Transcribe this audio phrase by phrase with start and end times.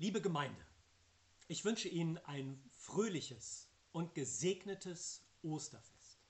[0.00, 0.64] Liebe Gemeinde,
[1.48, 6.20] ich wünsche Ihnen ein fröhliches und gesegnetes Osterfest.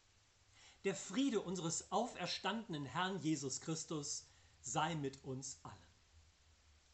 [0.84, 4.26] Der Friede unseres auferstandenen Herrn Jesus Christus
[4.62, 5.74] sei mit uns allen.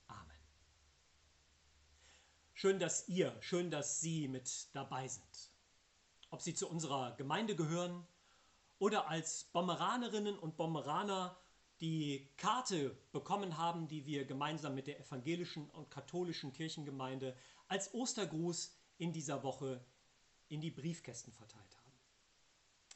[0.09, 0.41] Amen.
[2.55, 5.53] Schön, dass ihr, schön, dass Sie mit dabei sind.
[6.31, 8.04] Ob Sie zu unserer Gemeinde gehören
[8.81, 11.41] oder als Bommeranerinnen und Bommeraner
[11.81, 17.37] die Karte bekommen haben, die wir gemeinsam mit der evangelischen und katholischen Kirchengemeinde
[17.69, 19.85] als Ostergruß in dieser Woche
[20.49, 21.93] in die Briefkästen verteilt haben.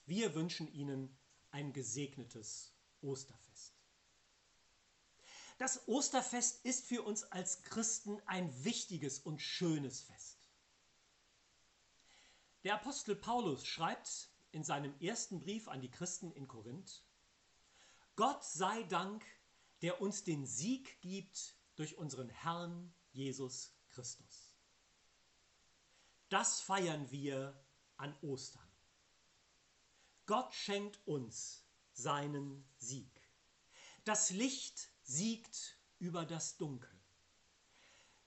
[0.07, 1.17] Wir wünschen Ihnen
[1.51, 3.75] ein gesegnetes Osterfest.
[5.59, 10.39] Das Osterfest ist für uns als Christen ein wichtiges und schönes Fest.
[12.63, 17.03] Der Apostel Paulus schreibt in seinem ersten Brief an die Christen in Korinth,
[18.19, 19.25] Gott sei Dank,
[19.81, 24.57] der uns den Sieg gibt durch unseren Herrn Jesus Christus.
[26.29, 27.65] Das feiern wir
[27.97, 28.69] an Ostern.
[30.27, 33.23] Gott schenkt uns seinen Sieg.
[34.03, 36.91] Das Licht siegt über das Dunkel.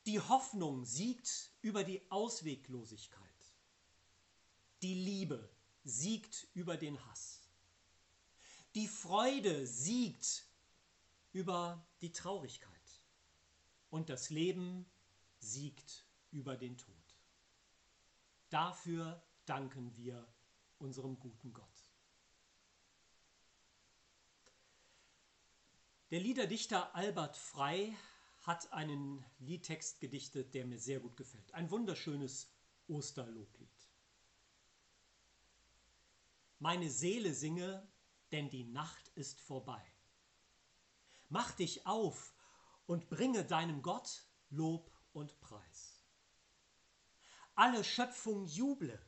[0.06, 3.54] Die Hoffnung siegt über die Ausweglosigkeit.
[4.84, 5.54] Die Liebe
[5.84, 7.41] siegt über den Hass.
[8.76, 10.46] Die Freude siegt
[11.34, 12.72] über die Traurigkeit
[13.90, 14.90] und das Leben
[15.40, 16.96] siegt über den Tod.
[18.50, 20.26] Dafür danken wir
[20.80, 21.68] unserem guten Gott.
[26.12, 27.96] Der Liederdichter Albert Frei
[28.42, 31.54] hat einen Liedtext gedichtet, der mir sehr gut gefällt.
[31.54, 32.50] Ein wunderschönes
[32.88, 33.70] Osterloblied.
[36.60, 37.88] Meine Seele singe
[38.32, 39.82] denn die Nacht ist vorbei.
[41.30, 42.34] Mach dich auf
[42.86, 46.04] und bringe deinem Gott Lob und Preis.
[47.56, 49.00] Alle Schöpfung juble,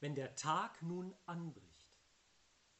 [0.00, 1.68] wenn der Tag nun anbricht.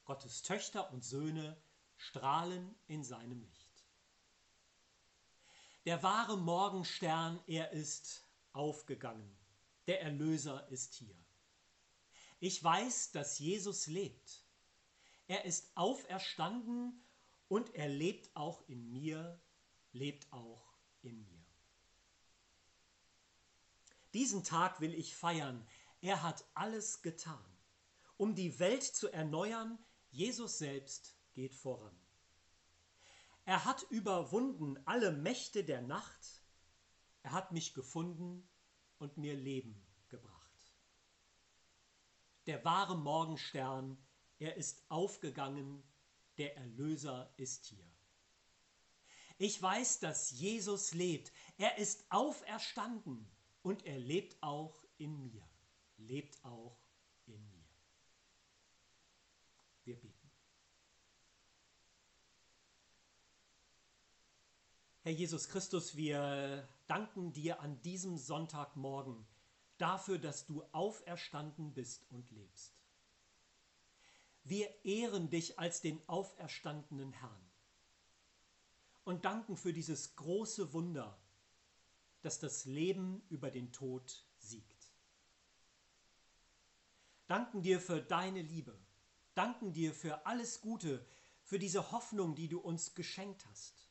[0.05, 1.61] Gottes Töchter und Söhne
[1.97, 3.85] strahlen in seinem Licht.
[5.85, 9.39] Der wahre Morgenstern, er ist aufgegangen.
[9.87, 11.17] Der Erlöser ist hier.
[12.41, 14.48] Ich weiß, dass Jesus lebt
[15.29, 17.05] er ist auferstanden
[17.49, 19.41] und er lebt auch in mir,
[19.93, 21.45] lebt auch in mir.
[24.15, 25.67] Diesen Tag will ich feiern.
[26.01, 27.45] Er hat alles getan.
[28.17, 29.79] Um die Welt zu erneuern,
[30.11, 31.97] Jesus selbst geht voran.
[33.45, 36.43] Er hat überwunden alle Mächte der Nacht.
[37.23, 38.49] Er hat mich gefunden
[38.99, 40.75] und mir Leben gebracht.
[42.47, 44.03] Der wahre Morgenstern
[44.39, 45.83] er ist aufgegangen,
[46.37, 47.85] der Erlöser ist hier.
[49.39, 51.33] Ich weiß, dass Jesus lebt.
[51.59, 53.29] Er ist auferstanden
[53.63, 55.49] und er lebt auch in mir.
[55.97, 56.79] Lebt auch
[57.27, 57.65] in mir.
[59.85, 60.31] Wir beten.
[65.03, 69.27] Herr Jesus Christus, wir danken dir an diesem Sonntagmorgen
[69.79, 72.78] dafür, dass du auferstanden bist und lebst.
[74.49, 77.51] Wir ehren dich als den auferstandenen Herrn
[79.05, 81.19] und danken für dieses große Wunder,
[82.23, 84.91] dass das Leben über den Tod siegt.
[87.27, 88.79] Danken dir für deine Liebe,
[89.35, 91.07] danken dir für alles Gute,
[91.43, 93.87] für diese Hoffnung, die du uns geschenkt hast.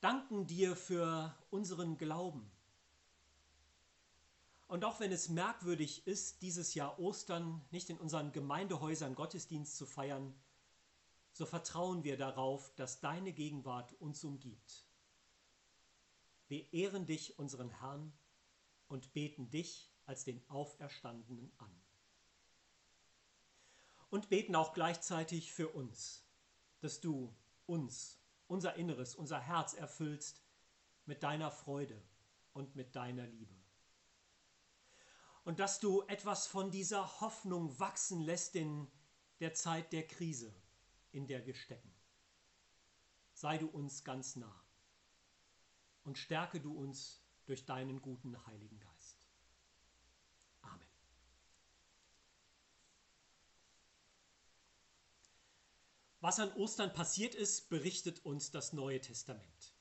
[0.00, 2.48] Danken dir für unseren Glauben,
[4.74, 9.86] und auch wenn es merkwürdig ist, dieses Jahr Ostern nicht in unseren Gemeindehäusern Gottesdienst zu
[9.86, 10.34] feiern,
[11.30, 14.84] so vertrauen wir darauf, dass deine Gegenwart uns umgibt.
[16.48, 18.12] Wir ehren dich, unseren Herrn,
[18.88, 21.80] und beten dich als den Auferstandenen an.
[24.10, 26.26] Und beten auch gleichzeitig für uns,
[26.80, 27.32] dass du
[27.66, 28.18] uns,
[28.48, 30.42] unser Inneres, unser Herz erfüllst
[31.06, 32.02] mit deiner Freude
[32.54, 33.63] und mit deiner Liebe
[35.44, 38.90] und dass du etwas von dieser Hoffnung wachsen lässt in
[39.40, 40.54] der Zeit der Krise,
[41.12, 41.94] in der wir stecken.
[43.34, 44.64] Sei du uns ganz nah
[46.04, 49.18] und stärke du uns durch deinen guten Heiligen Geist.
[50.62, 50.88] Amen.
[56.20, 59.74] Was an Ostern passiert ist, berichtet uns das Neue Testament.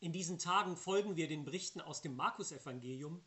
[0.00, 3.22] In diesen Tagen folgen wir den Berichten aus dem Markus-Evangelium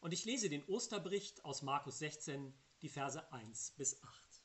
[0.00, 4.42] und ich lese den Osterbericht aus Markus 16, die Verse 1 bis 8.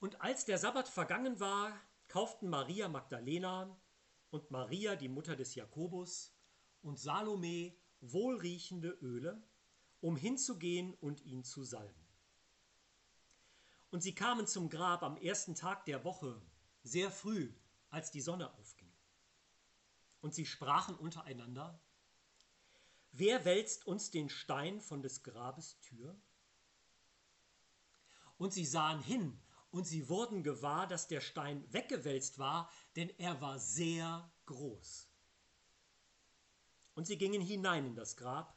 [0.00, 1.72] Und als der Sabbat vergangen war,
[2.06, 3.80] kauften Maria Magdalena,
[4.30, 6.34] und Maria, die Mutter des Jakobus,
[6.82, 9.42] und Salome wohlriechende Öle,
[10.00, 12.06] um hinzugehen und ihn zu salben.
[13.90, 16.40] Und sie kamen zum Grab am ersten Tag der Woche,
[16.82, 17.52] sehr früh,
[17.90, 18.92] als die Sonne aufging.
[20.20, 21.80] Und sie sprachen untereinander,
[23.12, 26.20] Wer wälzt uns den Stein von des Grabes Tür?
[28.36, 29.40] Und sie sahen hin,
[29.70, 35.08] und sie wurden gewahr, dass der Stein weggewälzt war, denn er war sehr groß.
[36.94, 38.56] Und sie gingen hinein in das Grab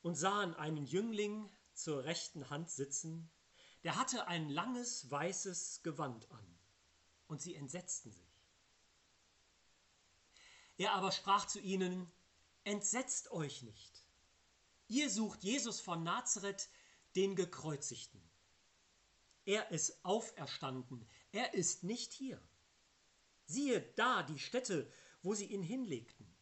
[0.00, 3.30] und sahen einen Jüngling zur rechten Hand sitzen,
[3.84, 6.58] der hatte ein langes weißes Gewand an,
[7.26, 8.48] und sie entsetzten sich.
[10.76, 12.10] Er aber sprach zu ihnen,
[12.64, 14.06] Entsetzt euch nicht.
[14.88, 16.68] Ihr sucht Jesus von Nazareth,
[17.16, 18.22] den Gekreuzigten.
[19.44, 22.40] Er ist auferstanden, er ist nicht hier.
[23.46, 24.90] Siehe da die Stätte,
[25.22, 26.32] wo sie ihn hinlegten.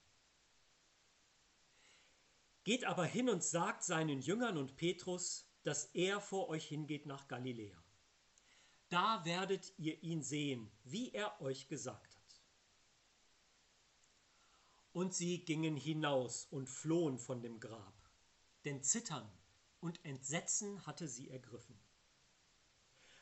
[2.64, 7.26] Geht aber hin und sagt seinen Jüngern und Petrus, dass er vor euch hingeht nach
[7.26, 7.82] Galiläa.
[8.90, 12.19] Da werdet ihr ihn sehen, wie er euch gesagt hat.
[14.92, 17.94] Und sie gingen hinaus und flohen von dem Grab,
[18.64, 19.30] denn Zittern
[19.80, 21.78] und Entsetzen hatte sie ergriffen.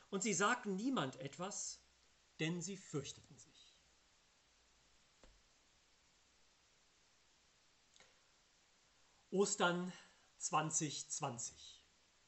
[0.09, 1.79] Und sie sagten niemand etwas,
[2.39, 3.75] denn sie fürchteten sich.
[9.31, 9.93] Ostern
[10.39, 11.83] 2020.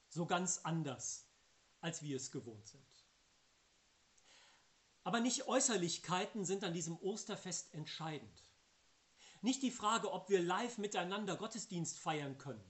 [0.10, 1.26] So ganz anders,
[1.80, 2.86] als wir es gewohnt sind.
[5.04, 8.44] Aber nicht Äußerlichkeiten sind an diesem Osterfest entscheidend.
[9.42, 12.64] Nicht die Frage, ob wir live miteinander Gottesdienst feiern können.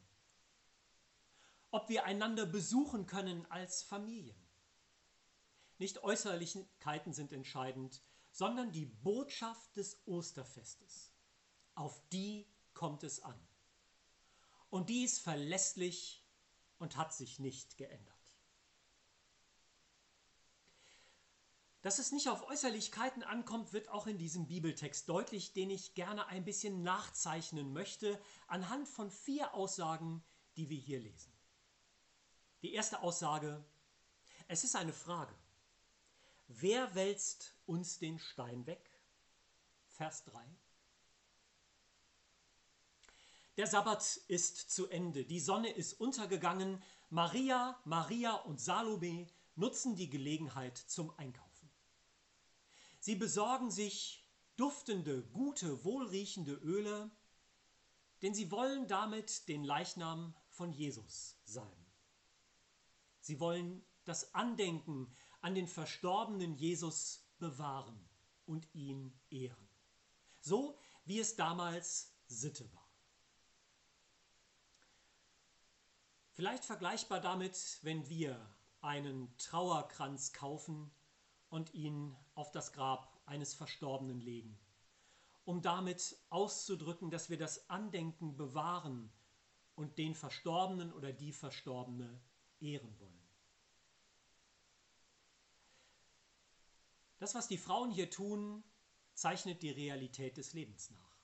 [1.70, 4.42] Ob wir einander besuchen können als Familien.
[5.78, 8.02] Nicht Äußerlichkeiten sind entscheidend,
[8.32, 11.12] sondern die Botschaft des Osterfestes.
[11.76, 13.40] Auf die kommt es an.
[14.70, 16.26] Und die ist verlässlich
[16.80, 18.21] und hat sich nicht geändert.
[21.82, 26.28] Dass es nicht auf Äußerlichkeiten ankommt, wird auch in diesem Bibeltext deutlich, den ich gerne
[26.28, 30.24] ein bisschen nachzeichnen möchte, anhand von vier Aussagen,
[30.58, 31.34] die wir hier lesen.
[32.62, 33.66] Die erste Aussage,
[34.48, 35.34] es ist eine Frage.
[36.48, 38.92] Wer wälzt uns den Stein weg?
[39.88, 40.46] Vers 3.
[43.58, 50.10] Der Sabbat ist zu Ende, die Sonne ist untergegangen, Maria, Maria und Salome nutzen die
[50.10, 51.51] Gelegenheit zum Einkaufen.
[53.02, 54.24] Sie besorgen sich
[54.58, 57.10] duftende, gute, wohlriechende Öle,
[58.22, 61.92] denn sie wollen damit den Leichnam von Jesus salben.
[63.20, 65.12] Sie wollen das Andenken
[65.42, 68.08] an den verstorbenen Jesus bewahren
[68.46, 69.68] und ihn ehren.
[70.40, 72.88] So wie es damals Sitte war.
[76.34, 78.40] Vielleicht vergleichbar damit, wenn wir
[78.80, 80.94] einen Trauerkranz kaufen
[81.52, 84.58] und ihn auf das Grab eines Verstorbenen legen,
[85.44, 89.12] um damit auszudrücken, dass wir das Andenken bewahren
[89.76, 92.20] und den Verstorbenen oder die Verstorbene
[92.62, 93.28] ehren wollen.
[97.20, 98.64] Das, was die Frauen hier tun,
[99.14, 101.18] zeichnet die Realität des Lebens nach.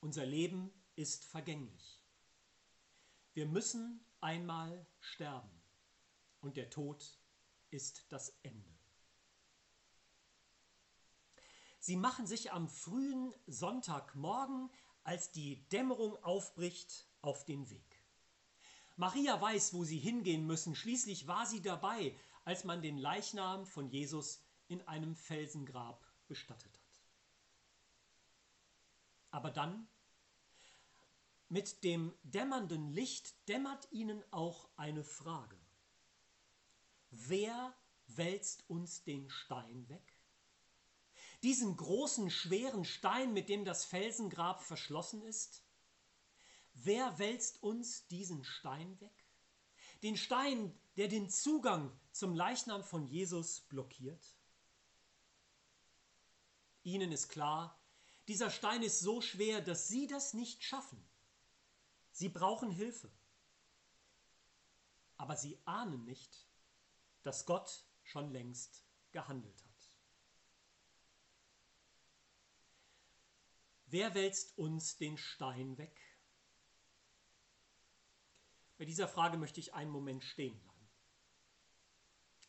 [0.00, 2.02] Unser Leben ist vergänglich.
[3.32, 5.62] Wir müssen einmal sterben
[6.40, 7.16] und der Tod
[7.70, 8.73] ist das Ende.
[11.84, 14.70] Sie machen sich am frühen Sonntagmorgen,
[15.02, 18.02] als die Dämmerung aufbricht, auf den Weg.
[18.96, 20.74] Maria weiß, wo sie hingehen müssen.
[20.74, 27.02] Schließlich war sie dabei, als man den Leichnam von Jesus in einem Felsengrab bestattet hat.
[29.30, 29.86] Aber dann,
[31.50, 35.60] mit dem dämmernden Licht, dämmert ihnen auch eine Frage.
[37.10, 37.76] Wer
[38.06, 40.13] wälzt uns den Stein weg?
[41.44, 45.62] Diesen großen, schweren Stein, mit dem das Felsengrab verschlossen ist?
[46.72, 49.24] Wer wälzt uns diesen Stein weg?
[50.02, 54.34] Den Stein, der den Zugang zum Leichnam von Jesus blockiert?
[56.82, 57.78] Ihnen ist klar,
[58.26, 61.02] dieser Stein ist so schwer, dass Sie das nicht schaffen.
[62.10, 63.10] Sie brauchen Hilfe.
[65.18, 66.46] Aber Sie ahnen nicht,
[67.22, 68.82] dass Gott schon längst
[69.12, 69.73] gehandelt hat.
[73.94, 76.00] Wer wälzt uns den Stein weg?
[78.76, 80.90] Bei dieser Frage möchte ich einen Moment stehen bleiben.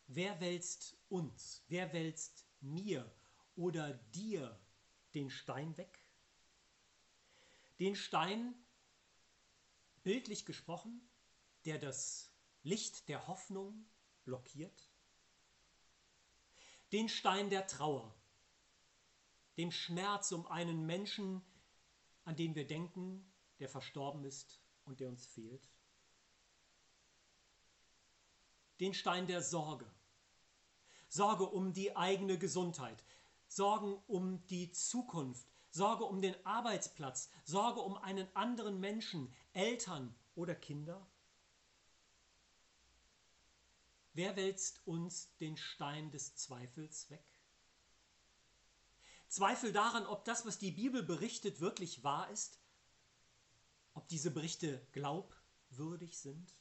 [0.07, 3.15] Wer wälzt uns, wer wälzt mir
[3.55, 4.59] oder dir
[5.13, 6.03] den Stein weg.
[7.77, 8.55] Den Stein,
[10.01, 11.07] bildlich gesprochen,
[11.65, 12.33] der das
[12.63, 13.85] Licht der Hoffnung
[14.23, 14.89] blockiert.
[16.91, 18.19] Den Stein der Trauer,
[19.57, 21.41] dem Schmerz um einen Menschen,
[22.23, 25.69] an den wir denken, der verstorben ist und der uns fehlt.
[28.79, 29.89] Den Stein der Sorge,
[31.07, 33.03] Sorge um die eigene Gesundheit,
[33.47, 40.55] Sorgen um die Zukunft, Sorge um den Arbeitsplatz, Sorge um einen anderen Menschen, Eltern oder
[40.55, 41.07] Kinder?
[44.13, 47.34] Wer wälzt uns den Stein des Zweifels weg?
[49.35, 52.57] Zweifel daran, ob das, was die Bibel berichtet, wirklich wahr ist?
[53.93, 56.55] Ob diese Berichte glaubwürdig sind?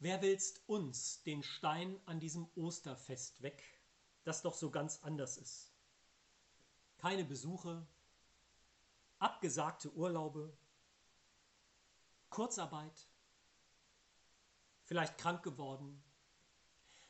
[0.00, 3.62] Wer willst uns den Stein an diesem Osterfest weg,
[4.24, 5.70] das doch so ganz anders ist?
[6.98, 7.86] Keine Besuche,
[9.20, 10.52] abgesagte Urlaube,
[12.30, 13.06] Kurzarbeit,
[14.82, 16.02] vielleicht krank geworden.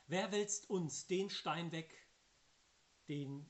[0.07, 1.93] Wer willst uns den Stein weg,
[3.09, 3.49] den,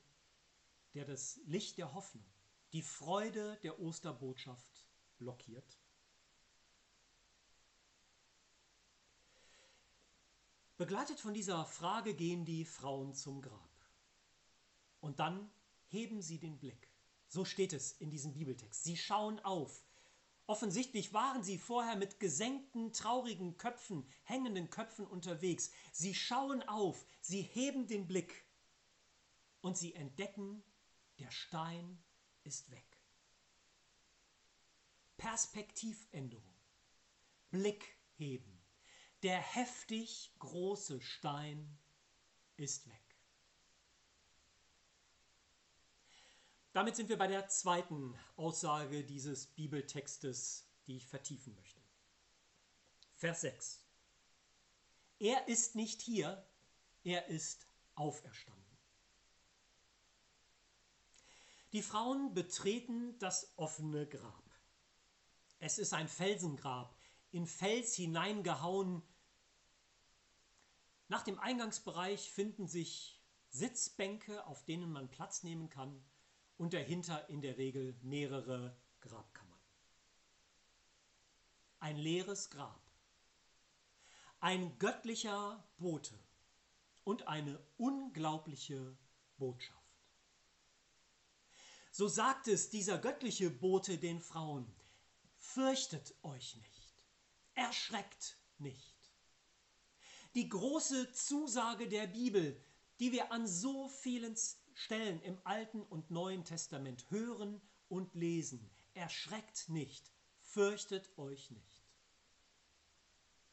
[0.92, 2.26] der das Licht der Hoffnung,
[2.72, 4.84] die Freude der Osterbotschaft
[5.18, 5.78] blockiert?
[10.76, 13.70] Begleitet von dieser Frage gehen die Frauen zum Grab.
[15.00, 15.50] Und dann
[15.88, 16.88] heben sie den Blick.
[17.28, 18.82] So steht es in diesem Bibeltext.
[18.82, 19.84] Sie schauen auf.
[20.48, 25.70] Offensichtlich waren sie vorher mit gesenkten, traurigen Köpfen, hängenden Köpfen unterwegs.
[25.92, 28.46] Sie schauen auf, sie heben den Blick
[29.60, 30.64] und sie entdecken,
[31.18, 32.02] der Stein
[32.44, 32.98] ist weg.
[35.18, 36.56] Perspektivänderung.
[37.50, 38.58] Blick heben.
[39.22, 41.78] Der heftig große Stein
[42.56, 43.07] ist weg.
[46.72, 51.80] Damit sind wir bei der zweiten Aussage dieses Bibeltextes, die ich vertiefen möchte.
[53.14, 53.84] Vers 6.
[55.18, 56.46] Er ist nicht hier,
[57.04, 58.64] er ist auferstanden.
[61.72, 64.44] Die Frauen betreten das offene Grab.
[65.58, 66.96] Es ist ein Felsengrab,
[67.30, 69.02] in Fels hineingehauen.
[71.08, 76.04] Nach dem Eingangsbereich finden sich Sitzbänke, auf denen man Platz nehmen kann
[76.58, 79.58] und dahinter in der Regel mehrere Grabkammern.
[81.80, 82.82] Ein leeres Grab,
[84.40, 86.18] ein göttlicher Bote
[87.04, 88.96] und eine unglaubliche
[89.38, 89.78] Botschaft.
[91.90, 94.70] So sagt es dieser göttliche Bote den Frauen,
[95.38, 96.78] fürchtet euch nicht
[97.58, 98.94] erschreckt nicht.
[100.34, 102.62] Die große Zusage der Bibel,
[103.00, 104.36] die wir an so vielen
[104.78, 111.82] Stellen im Alten und Neuen Testament hören und lesen, erschreckt nicht, fürchtet euch nicht.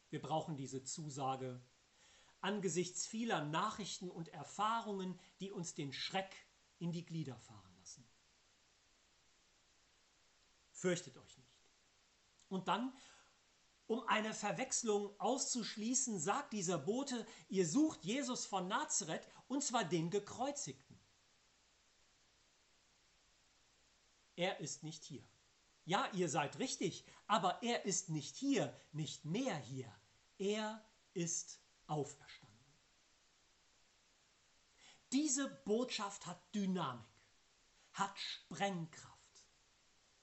[0.08, 1.60] Wir brauchen diese Zusage
[2.40, 6.32] angesichts vieler Nachrichten und Erfahrungen, die uns den Schreck
[6.78, 8.08] in die Glieder fahren lassen.
[10.70, 11.66] Fürchtet euch nicht.
[12.48, 12.96] Und dann
[13.88, 20.08] um eine Verwechslung auszuschließen, sagt dieser Bote, ihr sucht Jesus von Nazareth, und zwar den
[20.10, 20.95] gekreuzigten.
[24.36, 25.26] Er ist nicht hier.
[25.84, 29.92] Ja, ihr seid richtig, aber er ist nicht hier, nicht mehr hier.
[30.38, 32.56] Er ist auferstanden.
[35.12, 37.06] Diese Botschaft hat Dynamik,
[37.92, 39.16] hat Sprengkraft.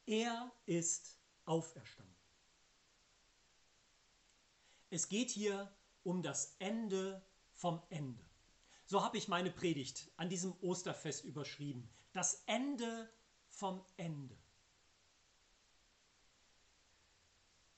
[0.06, 2.14] Er ist auferstanden.
[4.90, 8.24] Es geht hier um das Ende vom Ende.
[8.86, 11.90] So habe ich meine Predigt an diesem Osterfest überschrieben.
[12.12, 13.10] Das Ende
[13.54, 14.38] vom Ende.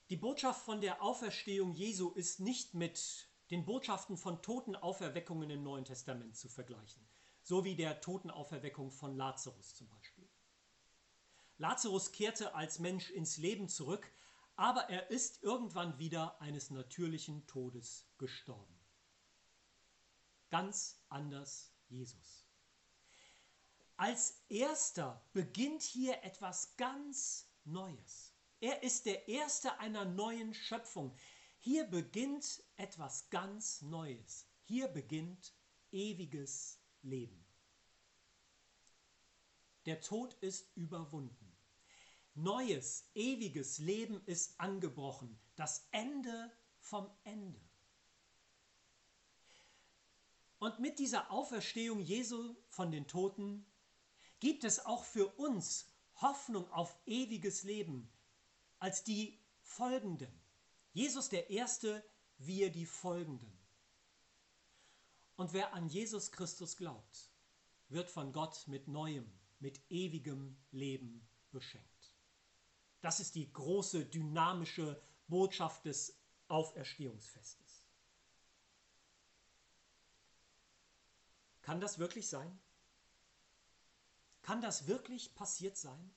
[0.08, 5.84] Die Botschaft von der Auferstehung Jesu ist nicht mit den Botschaften von Totenauferweckungen im Neuen
[5.84, 7.06] Testament zu vergleichen,
[7.42, 10.28] so wie der Totenauferweckung von Lazarus zum Beispiel.
[11.58, 14.10] Lazarus kehrte als Mensch ins Leben zurück,
[14.56, 18.78] aber er ist irgendwann wieder eines natürlichen Todes gestorben.
[20.50, 22.45] Ganz anders Jesus.
[23.96, 28.34] Als erster beginnt hier etwas ganz Neues.
[28.60, 31.16] Er ist der Erste einer neuen Schöpfung.
[31.58, 34.46] Hier beginnt etwas ganz Neues.
[34.64, 35.54] Hier beginnt
[35.92, 37.44] ewiges Leben.
[39.86, 41.56] Der Tod ist überwunden.
[42.34, 45.38] Neues, ewiges Leben ist angebrochen.
[45.54, 47.60] Das Ende vom Ende.
[50.58, 53.64] Und mit dieser Auferstehung Jesu von den Toten
[54.40, 58.10] gibt es auch für uns Hoffnung auf ewiges Leben
[58.78, 60.32] als die folgenden.
[60.92, 62.04] Jesus der Erste,
[62.38, 63.52] wir die folgenden.
[65.36, 67.30] Und wer an Jesus Christus glaubt,
[67.88, 71.86] wird von Gott mit neuem, mit ewigem Leben beschenkt.
[73.02, 77.84] Das ist die große, dynamische Botschaft des Auferstehungsfestes.
[81.62, 82.58] Kann das wirklich sein?
[84.46, 86.14] Kann das wirklich passiert sein?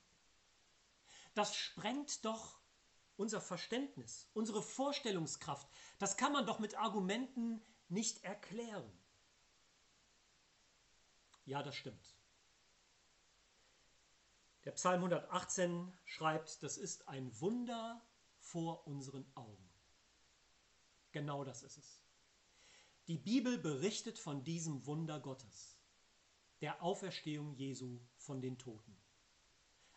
[1.34, 2.60] Das sprengt doch
[3.16, 5.68] unser Verständnis, unsere Vorstellungskraft.
[5.98, 8.88] Das kann man doch mit Argumenten nicht erklären.
[11.44, 12.14] Ja, das stimmt.
[14.64, 18.00] Der Psalm 118 schreibt, das ist ein Wunder
[18.38, 19.68] vor unseren Augen.
[21.10, 22.00] Genau das ist es.
[23.08, 25.76] Die Bibel berichtet von diesem Wunder Gottes,
[26.60, 28.96] der Auferstehung Jesu von den Toten,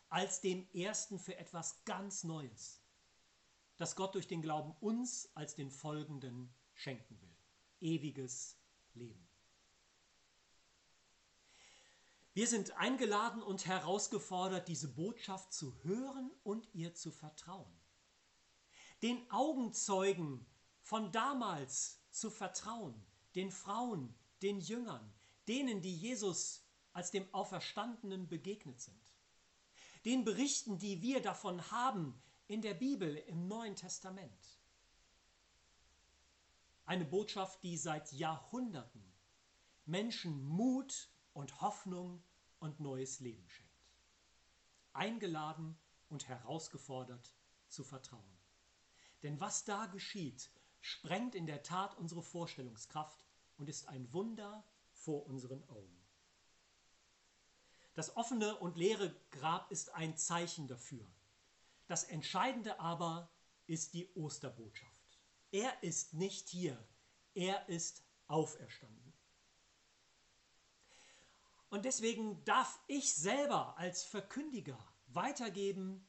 [0.10, 2.82] als dem Ersten für etwas ganz Neues,
[3.78, 7.36] das Gott durch den Glauben uns als den Folgenden schenken will.
[7.82, 8.58] Ewiges
[8.94, 9.28] Leben.
[12.34, 17.72] Wir sind eingeladen und herausgefordert, diese Botschaft zu hören und ihr zu vertrauen.
[19.04, 20.46] Den Augenzeugen
[20.82, 22.96] von damals zu vertrauen,
[23.36, 25.14] den Frauen, den Jüngern,
[25.48, 26.63] denen, die Jesus
[26.94, 29.00] als dem Auferstandenen begegnet sind.
[30.06, 34.60] Den Berichten, die wir davon haben in der Bibel im Neuen Testament.
[36.86, 39.04] Eine Botschaft, die seit Jahrhunderten
[39.86, 42.24] Menschen Mut und Hoffnung
[42.60, 43.72] und neues Leben schenkt.
[44.94, 45.78] Eingeladen
[46.10, 47.34] und herausgefordert
[47.68, 48.38] zu vertrauen.
[49.24, 53.26] Denn was da geschieht, sprengt in der Tat unsere Vorstellungskraft
[53.58, 56.03] und ist ein Wunder vor unseren Augen.
[57.94, 61.06] Das offene und leere Grab ist ein Zeichen dafür.
[61.88, 63.30] Das Entscheidende aber
[63.68, 65.20] ist die Osterbotschaft.
[65.52, 66.78] Er ist nicht hier,
[67.36, 69.14] er ist auferstanden.
[71.70, 74.78] Und deswegen darf ich selber als Verkündiger
[75.08, 76.08] weitergeben,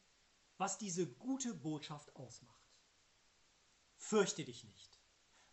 [0.59, 2.55] was diese gute Botschaft ausmacht.
[3.97, 4.99] Fürchte dich nicht.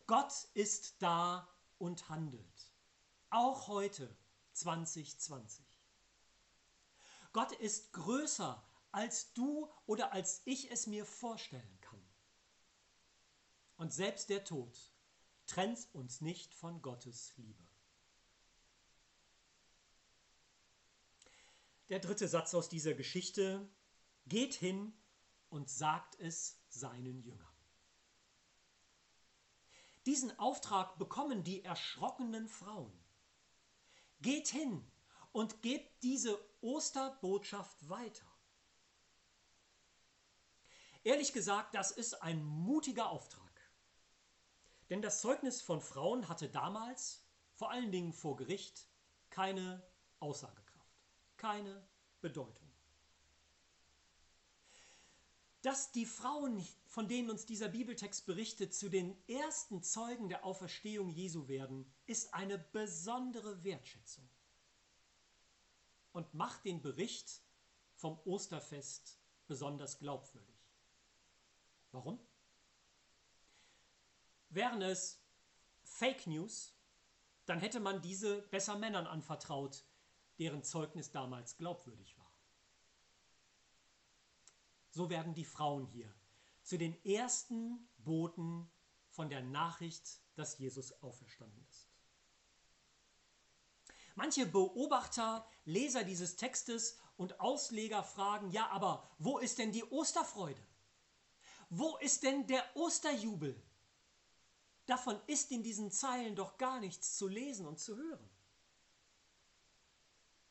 [0.07, 2.71] Gott ist da und handelt.
[3.29, 4.13] Auch heute
[4.53, 5.70] 2020.
[7.33, 12.01] Gott ist größer, als du oder als ich es mir vorstellen kann.
[13.77, 14.77] Und selbst der Tod
[15.47, 17.67] trennt uns nicht von Gottes Liebe.
[21.89, 23.69] Der dritte Satz aus dieser Geschichte,
[24.25, 24.93] geht hin
[25.49, 27.47] und sagt es seinen Jüngern.
[30.05, 32.97] Diesen Auftrag bekommen die erschrockenen Frauen.
[34.21, 34.89] Geht hin
[35.31, 38.25] und gebt diese Osterbotschaft weiter.
[41.03, 43.41] Ehrlich gesagt, das ist ein mutiger Auftrag.
[44.89, 48.87] Denn das Zeugnis von Frauen hatte damals, vor allen Dingen vor Gericht,
[49.29, 49.81] keine
[50.19, 51.01] Aussagekraft,
[51.37, 51.87] keine
[52.19, 52.71] Bedeutung
[55.61, 61.09] dass die Frauen, von denen uns dieser Bibeltext berichtet, zu den ersten Zeugen der Auferstehung
[61.09, 64.27] Jesu werden, ist eine besondere Wertschätzung
[66.13, 67.41] und macht den Bericht
[67.95, 70.55] vom Osterfest besonders glaubwürdig.
[71.91, 72.19] Warum?
[74.49, 75.21] Wären es
[75.83, 76.75] Fake News,
[77.45, 79.85] dann hätte man diese besser Männern anvertraut,
[80.39, 82.31] deren Zeugnis damals glaubwürdig war.
[84.89, 86.13] So werden die Frauen hier
[86.63, 88.69] zu den ersten Boten
[89.09, 91.70] von der Nachricht, dass Jesus auferstanden ist.
[94.15, 100.61] Manche Beobachter, Leser dieses Textes und Ausleger fragen, ja, aber wo ist denn die Osterfreude?
[101.69, 103.61] Wo ist denn der Osterjubel?
[104.85, 108.29] Davon ist in diesen Zeilen doch gar nichts zu lesen und zu hören.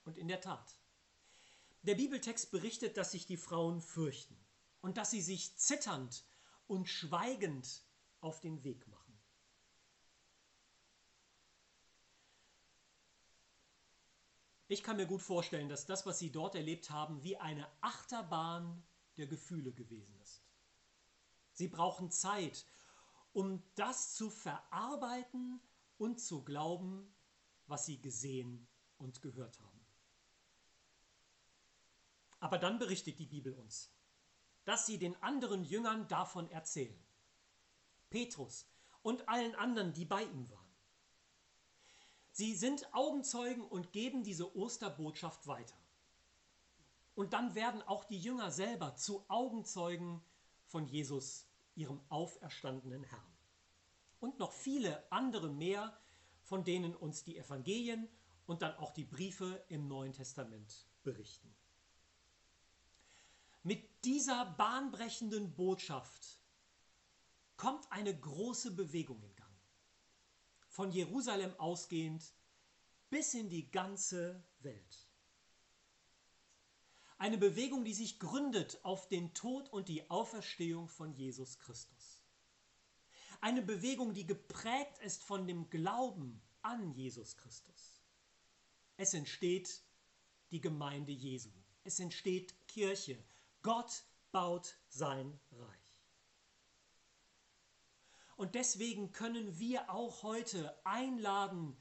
[0.05, 0.75] Und in der Tat,
[1.83, 4.37] der Bibeltext berichtet, dass sich die Frauen fürchten
[4.81, 6.25] und dass sie sich zitternd
[6.67, 7.83] und schweigend
[8.21, 9.10] auf den Weg machen.
[14.71, 18.85] Ich kann mir gut vorstellen, dass das, was sie dort erlebt haben, wie eine Achterbahn
[19.17, 20.45] der Gefühle gewesen ist.
[21.53, 22.65] Sie brauchen Zeit,
[23.33, 25.61] um das zu verarbeiten
[25.99, 27.13] und zu glauben,
[27.67, 29.85] was sie gesehen und gehört haben.
[32.39, 33.93] Aber dann berichtet die Bibel uns,
[34.65, 37.05] dass sie den anderen Jüngern davon erzählen.
[38.09, 38.69] Petrus
[39.03, 40.70] und allen anderen, die bei ihm waren.
[42.41, 45.77] Sie sind Augenzeugen und geben diese Osterbotschaft weiter.
[47.15, 50.23] Und dann werden auch die Jünger selber zu Augenzeugen
[50.65, 53.37] von Jesus, ihrem auferstandenen Herrn.
[54.21, 55.95] Und noch viele andere mehr,
[56.43, 58.09] von denen uns die Evangelien
[58.47, 61.55] und dann auch die Briefe im Neuen Testament berichten.
[63.65, 66.41] Mit dieser bahnbrechenden Botschaft
[67.59, 69.40] kommt eine große Bewegung in Gang.
[70.71, 72.25] Von Jerusalem ausgehend
[73.11, 75.11] bis in die ganze Welt.
[77.19, 82.23] Eine Bewegung, die sich gründet auf den Tod und die Auferstehung von Jesus Christus.
[83.43, 88.01] Eine Bewegung, die geprägt ist von dem Glauben an Jesus Christus.
[88.97, 89.83] Es entsteht
[90.51, 91.51] die Gemeinde Jesu.
[91.85, 93.23] Es entsteht Kirche.
[93.63, 95.80] Gott baut sein Reich.
[98.41, 101.77] Und deswegen können wir auch heute einladen,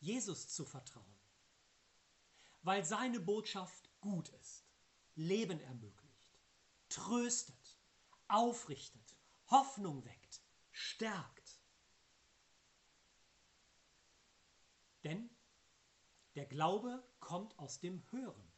[0.00, 1.04] Jesus zu vertrauen,
[2.62, 4.64] weil seine Botschaft gut ist.
[5.16, 6.40] Leben ermöglicht,
[6.88, 7.78] tröstet,
[8.26, 9.18] aufrichtet,
[9.50, 10.40] Hoffnung weckt,
[10.70, 11.60] stärkt.
[15.04, 15.28] Denn
[16.36, 18.50] der Glaube kommt aus dem Hören,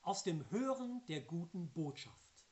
[0.00, 2.46] aus dem Hören der guten Botschaft.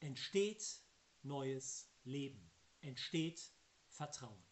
[0.00, 0.80] Entsteht
[1.22, 2.50] neues Leben,
[2.86, 3.52] entsteht
[3.88, 4.42] Vertrauen.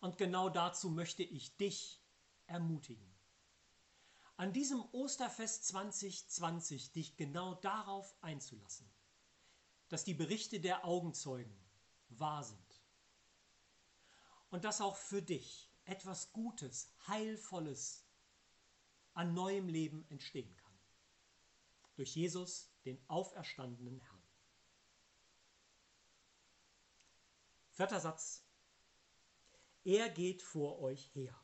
[0.00, 2.00] Und genau dazu möchte ich dich
[2.46, 3.14] ermutigen
[4.36, 8.90] an diesem Osterfest 2020 dich genau darauf einzulassen,
[9.88, 11.56] dass die Berichte der Augenzeugen
[12.08, 12.82] wahr sind
[14.50, 18.04] und dass auch für dich etwas Gutes, Heilvolles
[19.12, 20.72] an neuem Leben entstehen kann.
[21.94, 24.13] Durch Jesus, den auferstandenen Herrn.
[27.74, 28.44] Vierter Satz.
[29.84, 31.38] Er geht vor euch her.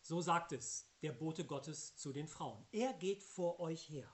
[0.00, 2.66] So sagt es der Bote Gottes zu den Frauen.
[2.72, 4.10] Er geht vor euch her.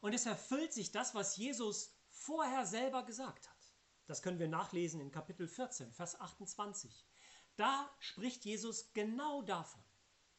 [0.00, 3.74] Und es erfüllt sich das, was Jesus vorher selber gesagt hat.
[4.06, 7.06] Das können wir nachlesen in Kapitel 14, Vers 28.
[7.56, 9.82] Da spricht Jesus genau davon.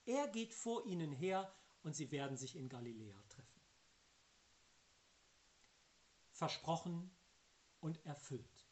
[0.05, 3.61] Er geht vor ihnen her und sie werden sich in Galiläa treffen.
[6.31, 7.15] Versprochen
[7.79, 8.64] und erfüllt.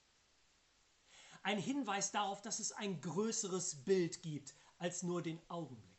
[1.44, 5.92] Ein Hinweis darauf, dass es ein größeres Bild gibt als nur den Augenblick.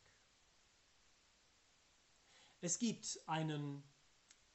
[2.61, 3.83] Es gibt einen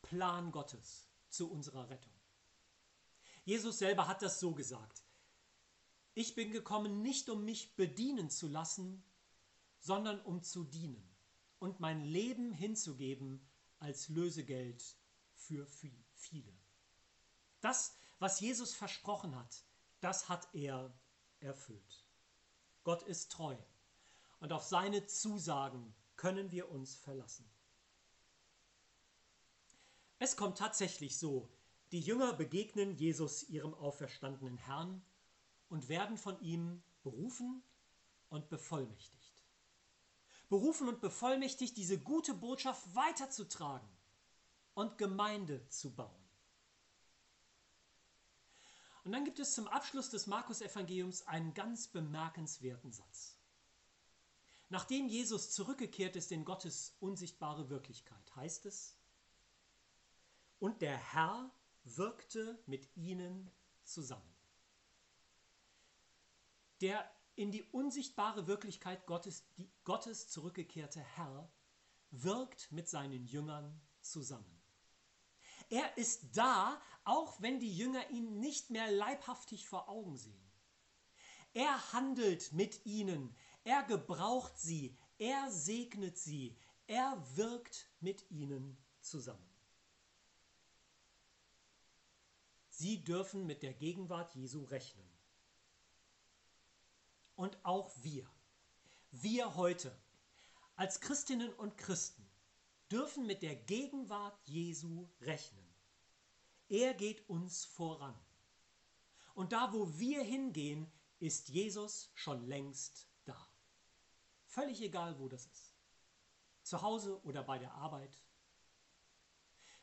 [0.01, 2.13] Plan Gottes zu unserer Rettung.
[3.45, 5.03] Jesus selber hat das so gesagt.
[6.15, 9.03] Ich bin gekommen, nicht um mich bedienen zu lassen,
[9.79, 11.15] sondern um zu dienen
[11.59, 13.47] und mein Leben hinzugeben
[13.77, 14.83] als Lösegeld
[15.35, 15.67] für
[16.15, 16.53] viele.
[17.61, 19.63] Das, was Jesus versprochen hat,
[20.01, 20.93] das hat er
[21.39, 22.05] erfüllt.
[22.83, 23.55] Gott ist treu
[24.39, 27.49] und auf seine Zusagen können wir uns verlassen.
[30.17, 31.49] Es kommt tatsächlich so,
[31.91, 35.01] die Jünger begegnen Jesus ihrem auferstandenen Herrn
[35.69, 37.63] und werden von ihm berufen
[38.29, 39.43] und bevollmächtigt.
[40.49, 43.87] Berufen und bevollmächtigt, diese gute Botschaft weiterzutragen
[44.73, 46.18] und Gemeinde zu bauen.
[49.09, 53.39] Und dann gibt es zum Abschluss des Markus-Evangeliums einen ganz bemerkenswerten Satz.
[54.69, 58.95] Nachdem Jesus zurückgekehrt ist in Gottes unsichtbare Wirklichkeit, heißt es,
[60.59, 61.49] und der Herr
[61.85, 63.49] wirkte mit ihnen
[63.83, 64.31] zusammen.
[66.79, 69.43] Der in die unsichtbare Wirklichkeit Gottes,
[69.85, 71.51] Gottes zurückgekehrte Herr
[72.11, 74.58] wirkt mit seinen Jüngern zusammen.
[75.69, 80.51] Er ist da, auch wenn die Jünger ihn nicht mehr leibhaftig vor Augen sehen.
[81.53, 89.49] Er handelt mit ihnen, er gebraucht sie, er segnet sie, er wirkt mit ihnen zusammen.
[92.69, 95.09] Sie dürfen mit der Gegenwart Jesu rechnen.
[97.35, 98.29] Und auch wir,
[99.11, 99.95] wir heute,
[100.75, 102.28] als Christinnen und Christen,
[102.91, 105.65] dürfen mit der Gegenwart Jesu rechnen.
[106.67, 108.17] Er geht uns voran.
[109.33, 113.37] Und da, wo wir hingehen, ist Jesus schon längst da.
[114.45, 115.75] Völlig egal, wo das ist.
[116.63, 118.23] Zu Hause oder bei der Arbeit.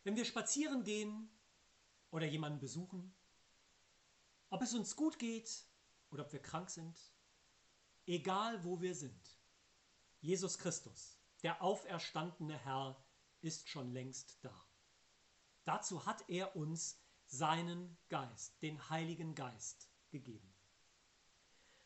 [0.05, 1.31] Wenn wir spazieren gehen,
[2.11, 3.15] oder jemanden besuchen,
[4.49, 5.67] ob es uns gut geht
[6.11, 6.99] oder ob wir krank sind,
[8.07, 9.39] egal wo wir sind.
[10.21, 11.16] Jesus Christus,
[11.47, 13.01] der auferstandene Herr,
[13.41, 14.67] ist schon längst da.
[15.63, 20.53] Dazu hat er uns seinen Geist, den Heiligen Geist, gegeben.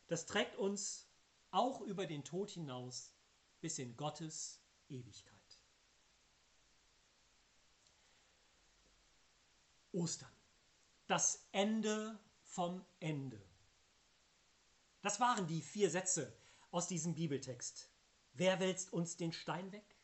[0.07, 1.07] Das trägt uns
[1.51, 3.13] auch über den Tod hinaus
[3.59, 5.59] bis in Gottes Ewigkeit.
[9.91, 10.35] Ostern.
[11.05, 13.39] Das Ende vom Ende.
[15.03, 16.35] Das waren die vier Sätze
[16.71, 17.90] aus diesem Bibeltext.
[18.33, 19.97] Wer wälzt uns den Stein weg?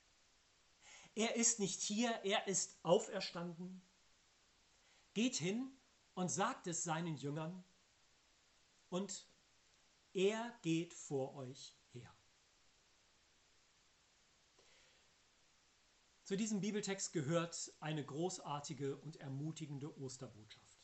[1.16, 3.82] Er ist nicht hier, er ist auferstanden.
[5.13, 5.72] Geht hin
[6.13, 7.63] und sagt es seinen Jüngern
[8.90, 9.28] und
[10.13, 12.13] er geht vor euch her.
[16.24, 20.84] Zu diesem Bibeltext gehört eine großartige und ermutigende Osterbotschaft.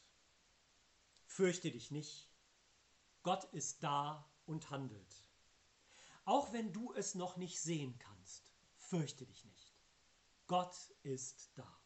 [1.25, 2.29] Fürchte dich nicht,
[3.23, 5.22] Gott ist da und handelt.
[6.25, 9.73] Auch wenn du es noch nicht sehen kannst, fürchte dich nicht.
[10.47, 11.79] Gott ist da.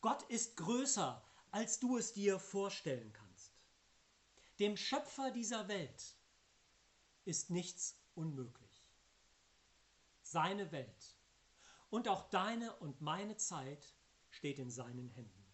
[0.00, 3.52] Gott ist größer, als du es dir vorstellen kannst.
[4.58, 6.16] Dem Schöpfer dieser Welt
[7.24, 8.70] ist nichts unmöglich
[10.30, 11.16] seine Welt.
[11.90, 13.94] Und auch deine und meine Zeit
[14.30, 15.46] steht in seinen Händen.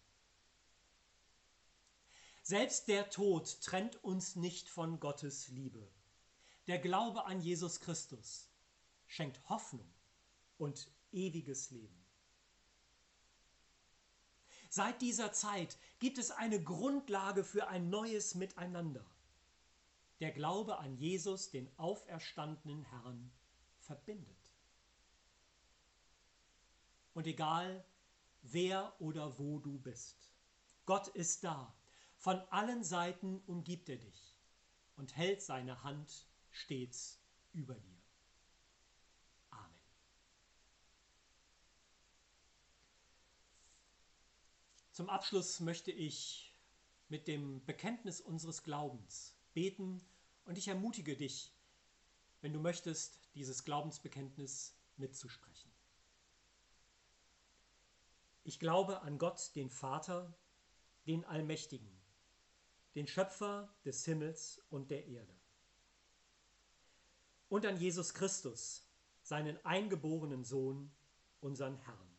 [2.43, 5.91] Selbst der Tod trennt uns nicht von Gottes Liebe.
[6.67, 8.49] Der Glaube an Jesus Christus
[9.07, 9.89] schenkt Hoffnung
[10.57, 12.05] und ewiges Leben.
[14.69, 19.05] Seit dieser Zeit gibt es eine Grundlage für ein neues Miteinander.
[20.19, 23.31] Der Glaube an Jesus, den auferstandenen Herrn,
[23.79, 24.51] verbindet.
[27.13, 27.85] Und egal,
[28.41, 30.29] wer oder wo du bist,
[30.85, 31.73] Gott ist da.
[32.17, 34.35] Von allen Seiten umgibt er dich
[34.97, 36.27] und hält seine Hand
[36.57, 37.19] stets
[37.53, 38.01] über dir.
[39.51, 39.79] Amen.
[44.91, 46.53] Zum Abschluss möchte ich
[47.09, 50.03] mit dem Bekenntnis unseres Glaubens beten
[50.45, 51.53] und ich ermutige dich,
[52.41, 55.71] wenn du möchtest, dieses Glaubensbekenntnis mitzusprechen.
[58.43, 60.33] Ich glaube an Gott, den Vater,
[61.05, 61.91] den Allmächtigen,
[62.95, 65.36] den Schöpfer des Himmels und der Erde.
[67.49, 68.85] Und an Jesus Christus,
[69.21, 70.91] seinen eingeborenen Sohn,
[71.39, 72.17] unseren Herrn.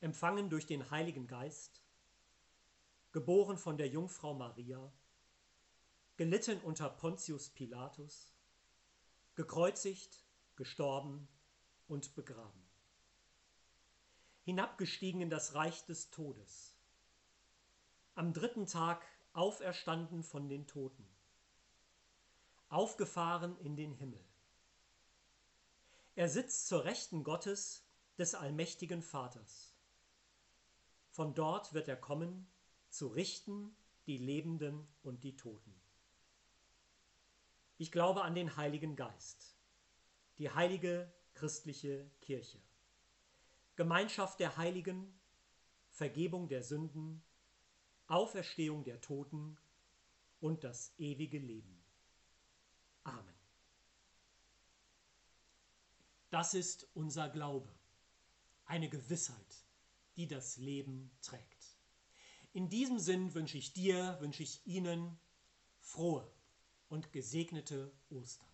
[0.00, 1.82] Empfangen durch den Heiligen Geist,
[3.12, 4.92] geboren von der Jungfrau Maria,
[6.16, 8.32] gelitten unter Pontius Pilatus,
[9.34, 10.24] gekreuzigt,
[10.56, 11.28] gestorben
[11.86, 12.62] und begraben.
[14.42, 16.76] Hinabgestiegen in das Reich des Todes,
[18.14, 21.06] am dritten Tag auferstanden von den Toten,
[22.70, 24.24] aufgefahren in den Himmel.
[26.14, 27.84] Er sitzt zur Rechten Gottes
[28.16, 29.74] des allmächtigen Vaters.
[31.10, 32.50] Von dort wird er kommen,
[32.88, 35.74] zu richten die Lebenden und die Toten.
[37.76, 39.56] Ich glaube an den Heiligen Geist,
[40.38, 42.60] die heilige christliche Kirche
[43.80, 45.18] Gemeinschaft der Heiligen,
[45.88, 47.22] Vergebung der Sünden,
[48.08, 49.56] Auferstehung der Toten
[50.38, 51.82] und das ewige Leben.
[53.04, 53.34] Amen.
[56.30, 57.68] Das ist unser Glaube,
[58.64, 59.64] eine Gewissheit,
[60.16, 61.76] die das Leben trägt.
[62.52, 65.18] In diesem Sinn wünsche ich dir, wünsche ich Ihnen
[65.80, 66.28] frohe
[66.88, 68.49] und gesegnete Ostern.